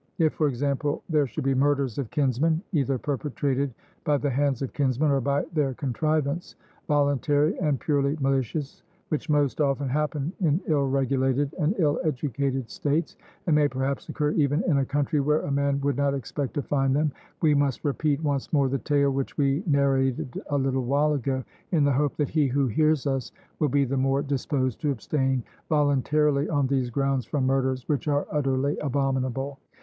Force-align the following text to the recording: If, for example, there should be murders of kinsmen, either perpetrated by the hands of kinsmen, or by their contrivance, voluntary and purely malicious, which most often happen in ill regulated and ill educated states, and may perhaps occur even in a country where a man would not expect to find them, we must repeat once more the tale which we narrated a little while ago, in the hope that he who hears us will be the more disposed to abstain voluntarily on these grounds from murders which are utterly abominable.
If, 0.17 0.33
for 0.33 0.47
example, 0.47 1.03
there 1.09 1.27
should 1.27 1.43
be 1.43 1.53
murders 1.53 1.99
of 1.99 2.09
kinsmen, 2.09 2.63
either 2.71 2.97
perpetrated 2.97 3.71
by 4.03 4.17
the 4.17 4.31
hands 4.31 4.63
of 4.63 4.73
kinsmen, 4.73 5.11
or 5.11 5.21
by 5.21 5.45
their 5.53 5.75
contrivance, 5.75 6.55
voluntary 6.87 7.55
and 7.59 7.79
purely 7.79 8.17
malicious, 8.19 8.81
which 9.09 9.29
most 9.29 9.61
often 9.61 9.87
happen 9.87 10.33
in 10.39 10.59
ill 10.65 10.89
regulated 10.89 11.53
and 11.59 11.75
ill 11.77 11.99
educated 12.03 12.67
states, 12.67 13.15
and 13.45 13.55
may 13.55 13.67
perhaps 13.67 14.09
occur 14.09 14.31
even 14.31 14.63
in 14.63 14.77
a 14.79 14.85
country 14.85 15.19
where 15.19 15.41
a 15.41 15.51
man 15.51 15.79
would 15.81 15.97
not 15.97 16.15
expect 16.15 16.55
to 16.55 16.63
find 16.63 16.95
them, 16.95 17.11
we 17.43 17.53
must 17.53 17.85
repeat 17.85 18.23
once 18.23 18.51
more 18.51 18.69
the 18.69 18.79
tale 18.79 19.11
which 19.11 19.37
we 19.37 19.61
narrated 19.67 20.41
a 20.49 20.57
little 20.57 20.85
while 20.85 21.13
ago, 21.13 21.43
in 21.73 21.83
the 21.83 21.93
hope 21.93 22.15
that 22.17 22.29
he 22.29 22.47
who 22.47 22.65
hears 22.65 23.05
us 23.05 23.31
will 23.59 23.69
be 23.69 23.85
the 23.85 23.95
more 23.97 24.23
disposed 24.23 24.81
to 24.81 24.89
abstain 24.89 25.43
voluntarily 25.69 26.49
on 26.49 26.65
these 26.65 26.89
grounds 26.89 27.23
from 27.23 27.45
murders 27.45 27.87
which 27.87 28.07
are 28.07 28.25
utterly 28.31 28.75
abominable. 28.79 29.59